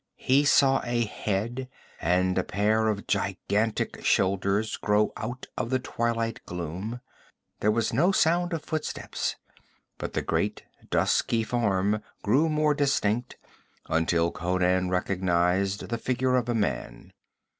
[0.17, 1.69] He saw a head
[1.99, 7.01] and a pair of gigantic shoulders grow out of the twilight gloom.
[7.59, 9.35] There was no sound of footsteps,
[9.99, 13.37] but the great dusky form grew more distinct
[13.89, 17.13] until Conan recognized the figure of a man.